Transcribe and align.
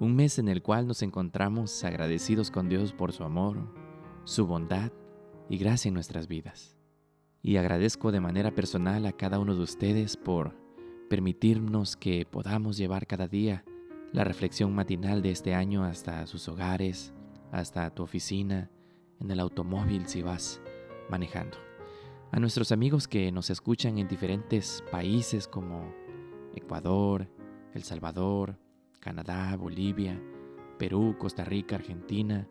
un 0.00 0.16
mes 0.16 0.38
en 0.38 0.48
el 0.48 0.62
cual 0.62 0.86
nos 0.86 1.02
encontramos 1.02 1.84
agradecidos 1.84 2.50
con 2.50 2.68
Dios 2.68 2.92
por 2.92 3.12
su 3.12 3.24
amor, 3.24 3.56
su 4.24 4.46
bondad 4.46 4.92
y 5.48 5.58
gracia 5.58 5.88
en 5.88 5.94
nuestras 5.94 6.26
vidas. 6.26 6.76
Y 7.42 7.56
agradezco 7.56 8.10
de 8.10 8.20
manera 8.20 8.54
personal 8.54 9.06
a 9.06 9.12
cada 9.12 9.38
uno 9.38 9.54
de 9.54 9.62
ustedes 9.62 10.16
por 10.16 10.56
permitirnos 11.08 11.96
que 11.96 12.26
podamos 12.26 12.76
llevar 12.76 13.06
cada 13.06 13.28
día 13.28 13.64
la 14.12 14.24
reflexión 14.24 14.74
matinal 14.74 15.22
de 15.22 15.30
este 15.30 15.54
año 15.54 15.84
hasta 15.84 16.26
sus 16.26 16.48
hogares, 16.48 17.12
hasta 17.52 17.90
tu 17.90 18.02
oficina, 18.02 18.70
en 19.20 19.30
el 19.30 19.40
automóvil 19.40 20.06
si 20.06 20.22
vas 20.22 20.60
manejando. 21.08 21.56
A 22.32 22.40
nuestros 22.40 22.72
amigos 22.72 23.06
que 23.06 23.30
nos 23.30 23.50
escuchan 23.50 23.98
en 23.98 24.08
diferentes 24.08 24.82
países 24.90 25.46
como 25.46 25.94
Ecuador, 26.54 27.28
El 27.74 27.84
Salvador, 27.84 28.58
Canadá, 29.04 29.54
Bolivia, 29.56 30.18
Perú, 30.78 31.14
Costa 31.18 31.44
Rica, 31.44 31.76
Argentina, 31.76 32.48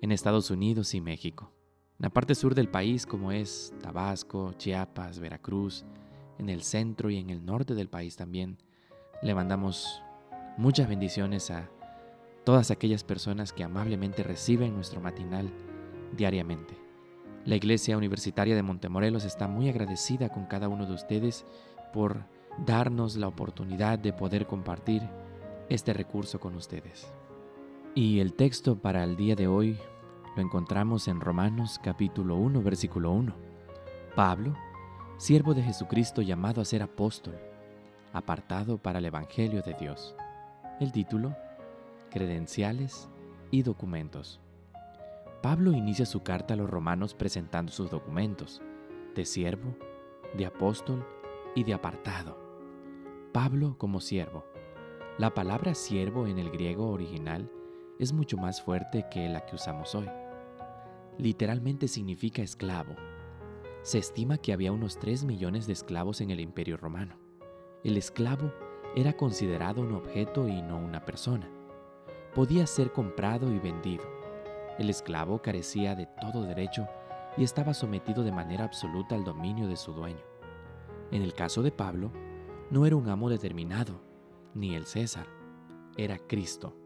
en 0.00 0.10
Estados 0.10 0.50
Unidos 0.50 0.94
y 0.94 1.02
México. 1.02 1.52
En 1.98 2.04
la 2.04 2.10
parte 2.10 2.34
sur 2.34 2.54
del 2.54 2.70
país 2.70 3.04
como 3.04 3.30
es 3.30 3.74
Tabasco, 3.82 4.54
Chiapas, 4.54 5.18
Veracruz, 5.18 5.84
en 6.38 6.48
el 6.48 6.62
centro 6.62 7.10
y 7.10 7.18
en 7.18 7.28
el 7.28 7.44
norte 7.44 7.74
del 7.74 7.90
país 7.90 8.16
también, 8.16 8.56
le 9.22 9.34
mandamos 9.34 10.02
muchas 10.56 10.88
bendiciones 10.88 11.50
a 11.50 11.68
todas 12.42 12.70
aquellas 12.70 13.04
personas 13.04 13.52
que 13.52 13.62
amablemente 13.62 14.22
reciben 14.22 14.74
nuestro 14.74 15.02
matinal 15.02 15.52
diariamente. 16.16 16.74
La 17.44 17.56
Iglesia 17.56 17.98
Universitaria 17.98 18.54
de 18.54 18.62
Montemorelos 18.62 19.26
está 19.26 19.46
muy 19.46 19.68
agradecida 19.68 20.30
con 20.30 20.46
cada 20.46 20.68
uno 20.68 20.86
de 20.86 20.94
ustedes 20.94 21.44
por 21.92 22.24
darnos 22.64 23.16
la 23.16 23.28
oportunidad 23.28 23.98
de 23.98 24.14
poder 24.14 24.46
compartir 24.46 25.02
este 25.74 25.94
recurso 25.94 26.38
con 26.38 26.54
ustedes. 26.54 27.10
Y 27.94 28.20
el 28.20 28.34
texto 28.34 28.76
para 28.76 29.04
el 29.04 29.16
día 29.16 29.34
de 29.34 29.46
hoy 29.46 29.78
lo 30.36 30.42
encontramos 30.42 31.08
en 31.08 31.20
Romanos 31.20 31.80
capítulo 31.82 32.36
1 32.36 32.62
versículo 32.62 33.10
1. 33.12 33.34
Pablo, 34.14 34.54
siervo 35.16 35.54
de 35.54 35.62
Jesucristo 35.62 36.20
llamado 36.20 36.60
a 36.60 36.66
ser 36.66 36.82
apóstol, 36.82 37.38
apartado 38.12 38.76
para 38.76 38.98
el 38.98 39.06
Evangelio 39.06 39.62
de 39.62 39.72
Dios. 39.74 40.14
El 40.78 40.92
título, 40.92 41.34
Credenciales 42.10 43.08
y 43.50 43.62
documentos. 43.62 44.40
Pablo 45.42 45.72
inicia 45.72 46.04
su 46.04 46.22
carta 46.22 46.52
a 46.52 46.56
los 46.58 46.68
romanos 46.68 47.14
presentando 47.14 47.72
sus 47.72 47.90
documentos, 47.90 48.60
de 49.14 49.24
siervo, 49.24 49.74
de 50.36 50.44
apóstol 50.44 51.06
y 51.54 51.64
de 51.64 51.72
apartado. 51.72 52.38
Pablo 53.32 53.76
como 53.78 54.00
siervo, 54.00 54.51
la 55.18 55.34
palabra 55.34 55.74
siervo 55.74 56.26
en 56.26 56.38
el 56.38 56.50
griego 56.50 56.88
original 56.88 57.50
es 57.98 58.14
mucho 58.14 58.38
más 58.38 58.62
fuerte 58.62 59.06
que 59.10 59.28
la 59.28 59.44
que 59.44 59.56
usamos 59.56 59.94
hoy. 59.94 60.08
Literalmente 61.18 61.86
significa 61.86 62.40
esclavo. 62.40 62.96
Se 63.82 63.98
estima 63.98 64.38
que 64.38 64.54
había 64.54 64.72
unos 64.72 64.98
3 64.98 65.24
millones 65.24 65.66
de 65.66 65.74
esclavos 65.74 66.22
en 66.22 66.30
el 66.30 66.40
imperio 66.40 66.78
romano. 66.78 67.18
El 67.84 67.98
esclavo 67.98 68.52
era 68.96 69.12
considerado 69.12 69.82
un 69.82 69.92
objeto 69.92 70.48
y 70.48 70.62
no 70.62 70.78
una 70.78 71.04
persona. 71.04 71.46
Podía 72.34 72.66
ser 72.66 72.90
comprado 72.90 73.52
y 73.52 73.58
vendido. 73.58 74.04
El 74.78 74.88
esclavo 74.88 75.42
carecía 75.42 75.94
de 75.94 76.08
todo 76.22 76.42
derecho 76.42 76.88
y 77.36 77.44
estaba 77.44 77.74
sometido 77.74 78.24
de 78.24 78.32
manera 78.32 78.64
absoluta 78.64 79.14
al 79.14 79.24
dominio 79.24 79.68
de 79.68 79.76
su 79.76 79.92
dueño. 79.92 80.24
En 81.10 81.20
el 81.20 81.34
caso 81.34 81.62
de 81.62 81.70
Pablo, 81.70 82.10
no 82.70 82.86
era 82.86 82.96
un 82.96 83.10
amo 83.10 83.28
determinado, 83.28 84.00
ni 84.54 84.74
el 84.74 84.86
César, 84.86 85.26
era 85.96 86.18
Cristo, 86.18 86.76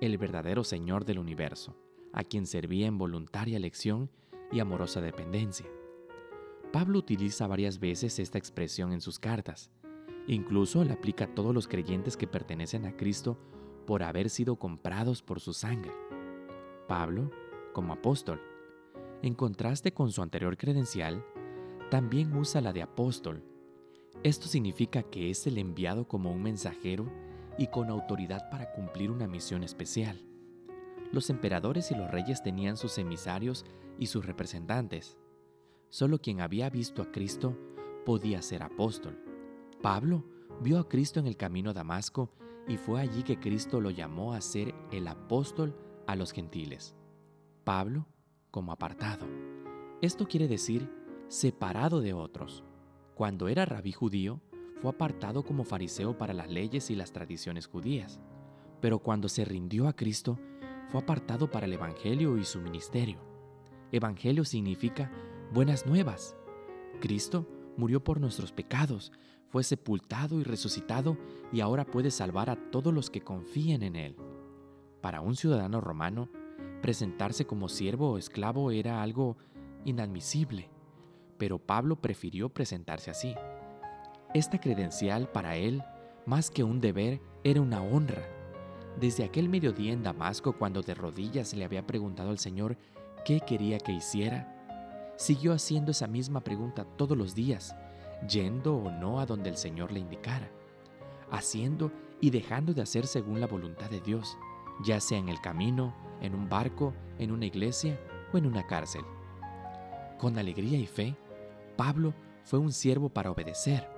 el 0.00 0.18
verdadero 0.18 0.64
Señor 0.64 1.04
del 1.04 1.18
universo, 1.18 1.76
a 2.12 2.24
quien 2.24 2.46
servía 2.46 2.86
en 2.86 2.98
voluntaria 2.98 3.56
elección 3.56 4.10
y 4.52 4.60
amorosa 4.60 5.00
dependencia. 5.00 5.66
Pablo 6.72 6.98
utiliza 6.98 7.46
varias 7.46 7.78
veces 7.78 8.18
esta 8.18 8.38
expresión 8.38 8.92
en 8.92 9.00
sus 9.00 9.18
cartas. 9.18 9.70
Incluso 10.26 10.82
la 10.84 10.94
aplica 10.94 11.26
a 11.26 11.34
todos 11.34 11.54
los 11.54 11.68
creyentes 11.68 12.16
que 12.16 12.26
pertenecen 12.26 12.86
a 12.86 12.96
Cristo 12.96 13.38
por 13.86 14.02
haber 14.02 14.30
sido 14.30 14.56
comprados 14.56 15.22
por 15.22 15.40
su 15.40 15.52
sangre. 15.52 15.92
Pablo, 16.88 17.30
como 17.72 17.92
apóstol, 17.92 18.40
en 19.22 19.34
contraste 19.34 19.92
con 19.92 20.10
su 20.10 20.22
anterior 20.22 20.56
credencial, 20.56 21.24
también 21.90 22.34
usa 22.36 22.60
la 22.60 22.72
de 22.72 22.82
apóstol 22.82 23.42
esto 24.22 24.48
significa 24.48 25.02
que 25.02 25.30
es 25.30 25.46
el 25.46 25.58
enviado 25.58 26.08
como 26.08 26.32
un 26.32 26.42
mensajero 26.42 27.10
y 27.58 27.66
con 27.68 27.90
autoridad 27.90 28.48
para 28.50 28.72
cumplir 28.72 29.10
una 29.10 29.26
misión 29.26 29.62
especial. 29.62 30.20
Los 31.12 31.30
emperadores 31.30 31.90
y 31.90 31.94
los 31.94 32.10
reyes 32.10 32.42
tenían 32.42 32.76
sus 32.76 32.98
emisarios 32.98 33.64
y 33.98 34.06
sus 34.06 34.24
representantes. 34.26 35.16
Solo 35.88 36.18
quien 36.18 36.40
había 36.40 36.70
visto 36.70 37.02
a 37.02 37.12
Cristo 37.12 37.56
podía 38.04 38.42
ser 38.42 38.62
apóstol. 38.62 39.22
Pablo 39.82 40.24
vio 40.60 40.78
a 40.78 40.88
Cristo 40.88 41.20
en 41.20 41.26
el 41.26 41.36
camino 41.36 41.70
a 41.70 41.74
Damasco 41.74 42.30
y 42.66 42.78
fue 42.78 43.00
allí 43.00 43.22
que 43.22 43.38
Cristo 43.38 43.80
lo 43.80 43.90
llamó 43.90 44.32
a 44.32 44.40
ser 44.40 44.74
el 44.90 45.06
apóstol 45.06 45.76
a 46.06 46.16
los 46.16 46.32
gentiles. 46.32 46.94
Pablo 47.64 48.06
como 48.50 48.72
apartado. 48.72 49.26
Esto 50.00 50.26
quiere 50.26 50.48
decir 50.48 50.90
separado 51.28 52.00
de 52.00 52.12
otros. 52.12 52.64
Cuando 53.14 53.46
era 53.46 53.64
rabí 53.64 53.92
judío, 53.92 54.40
fue 54.80 54.90
apartado 54.90 55.44
como 55.44 55.62
fariseo 55.62 56.18
para 56.18 56.34
las 56.34 56.50
leyes 56.50 56.90
y 56.90 56.96
las 56.96 57.12
tradiciones 57.12 57.68
judías, 57.68 58.18
pero 58.80 58.98
cuando 58.98 59.28
se 59.28 59.44
rindió 59.44 59.86
a 59.86 59.94
Cristo, 59.94 60.40
fue 60.88 61.00
apartado 61.00 61.48
para 61.48 61.66
el 61.66 61.72
Evangelio 61.74 62.36
y 62.38 62.44
su 62.44 62.60
ministerio. 62.60 63.20
Evangelio 63.92 64.44
significa 64.44 65.12
buenas 65.52 65.86
nuevas. 65.86 66.36
Cristo 67.00 67.46
murió 67.76 68.02
por 68.02 68.20
nuestros 68.20 68.50
pecados, 68.50 69.12
fue 69.48 69.62
sepultado 69.62 70.40
y 70.40 70.42
resucitado 70.42 71.16
y 71.52 71.60
ahora 71.60 71.84
puede 71.84 72.10
salvar 72.10 72.50
a 72.50 72.56
todos 72.72 72.92
los 72.92 73.10
que 73.10 73.20
confíen 73.20 73.84
en 73.84 73.94
Él. 73.94 74.16
Para 75.00 75.20
un 75.20 75.36
ciudadano 75.36 75.80
romano, 75.80 76.28
presentarse 76.82 77.46
como 77.46 77.68
siervo 77.68 78.10
o 78.10 78.18
esclavo 78.18 78.72
era 78.72 79.02
algo 79.02 79.36
inadmisible 79.84 80.73
pero 81.38 81.58
Pablo 81.58 81.96
prefirió 81.96 82.48
presentarse 82.48 83.10
así. 83.10 83.34
Esta 84.34 84.60
credencial 84.60 85.28
para 85.30 85.56
él, 85.56 85.82
más 86.26 86.50
que 86.50 86.64
un 86.64 86.80
deber, 86.80 87.20
era 87.44 87.60
una 87.60 87.82
honra. 87.82 88.22
Desde 88.98 89.24
aquel 89.24 89.48
mediodía 89.48 89.92
en 89.92 90.02
Damasco, 90.02 90.56
cuando 90.58 90.82
de 90.82 90.94
rodillas 90.94 91.54
le 91.54 91.64
había 91.64 91.86
preguntado 91.86 92.30
al 92.30 92.38
Señor 92.38 92.76
qué 93.24 93.40
quería 93.40 93.78
que 93.78 93.92
hiciera, 93.92 95.14
siguió 95.16 95.52
haciendo 95.52 95.90
esa 95.90 96.06
misma 96.06 96.40
pregunta 96.40 96.84
todos 96.96 97.16
los 97.16 97.34
días, 97.34 97.74
yendo 98.28 98.76
o 98.76 98.90
no 98.90 99.20
a 99.20 99.26
donde 99.26 99.50
el 99.50 99.56
Señor 99.56 99.92
le 99.92 100.00
indicara, 100.00 100.50
haciendo 101.30 101.92
y 102.20 102.30
dejando 102.30 102.72
de 102.72 102.82
hacer 102.82 103.06
según 103.06 103.40
la 103.40 103.46
voluntad 103.46 103.90
de 103.90 104.00
Dios, 104.00 104.36
ya 104.82 105.00
sea 105.00 105.18
en 105.18 105.28
el 105.28 105.40
camino, 105.40 105.94
en 106.20 106.34
un 106.34 106.48
barco, 106.48 106.94
en 107.18 107.30
una 107.30 107.46
iglesia 107.46 107.98
o 108.32 108.38
en 108.38 108.46
una 108.46 108.66
cárcel. 108.66 109.02
Con 110.18 110.38
alegría 110.38 110.78
y 110.78 110.86
fe, 110.86 111.16
Pablo 111.76 112.14
fue 112.44 112.58
un 112.58 112.72
siervo 112.72 113.08
para 113.08 113.30
obedecer, 113.30 113.88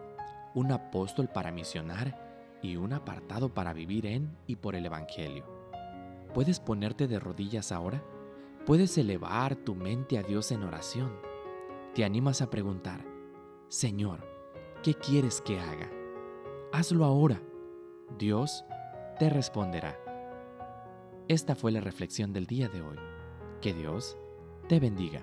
un 0.54 0.72
apóstol 0.72 1.28
para 1.28 1.52
misionar 1.52 2.58
y 2.62 2.76
un 2.76 2.92
apartado 2.92 3.52
para 3.52 3.72
vivir 3.72 4.06
en 4.06 4.36
y 4.46 4.56
por 4.56 4.74
el 4.74 4.86
Evangelio. 4.86 5.44
¿Puedes 6.32 6.60
ponerte 6.60 7.06
de 7.06 7.18
rodillas 7.18 7.72
ahora? 7.72 8.02
¿Puedes 8.64 8.96
elevar 8.98 9.56
tu 9.56 9.74
mente 9.74 10.18
a 10.18 10.22
Dios 10.22 10.50
en 10.52 10.62
oración? 10.62 11.12
Te 11.94 12.04
animas 12.04 12.42
a 12.42 12.50
preguntar, 12.50 13.04
Señor, 13.68 14.26
¿qué 14.82 14.94
quieres 14.94 15.40
que 15.40 15.60
haga? 15.60 15.90
Hazlo 16.72 17.04
ahora. 17.04 17.40
Dios 18.18 18.64
te 19.18 19.30
responderá. 19.30 19.98
Esta 21.28 21.54
fue 21.54 21.72
la 21.72 21.80
reflexión 21.80 22.32
del 22.32 22.46
día 22.46 22.68
de 22.68 22.82
hoy. 22.82 22.98
Que 23.60 23.72
Dios 23.72 24.16
te 24.68 24.78
bendiga. 24.78 25.22